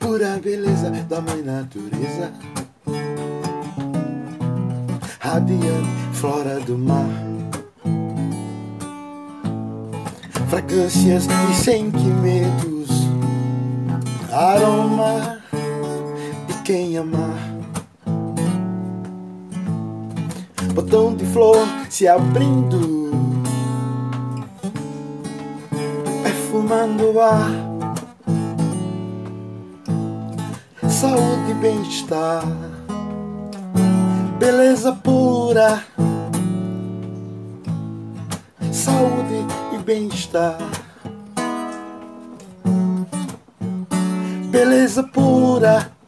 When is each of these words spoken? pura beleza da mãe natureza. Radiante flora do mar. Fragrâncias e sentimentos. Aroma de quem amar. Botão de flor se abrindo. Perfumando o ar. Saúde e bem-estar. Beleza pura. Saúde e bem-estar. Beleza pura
pura 0.00 0.40
beleza 0.42 0.90
da 0.90 1.20
mãe 1.20 1.42
natureza. 1.42 2.32
Radiante 5.20 5.88
flora 6.14 6.58
do 6.60 6.76
mar. 6.76 7.06
Fragrâncias 10.48 11.26
e 11.26 11.54
sentimentos. 11.54 12.88
Aroma 14.32 15.38
de 16.48 16.54
quem 16.64 16.96
amar. 16.96 17.38
Botão 20.74 21.14
de 21.14 21.24
flor 21.26 21.58
se 21.88 22.08
abrindo. 22.08 23.10
Perfumando 26.22 27.12
o 27.12 27.20
ar. 27.20 27.69
Saúde 30.90 31.52
e 31.52 31.54
bem-estar. 31.54 32.42
Beleza 34.38 34.92
pura. 34.92 35.84
Saúde 38.72 39.46
e 39.72 39.78
bem-estar. 39.78 40.58
Beleza 44.50 45.04
pura 45.04 45.99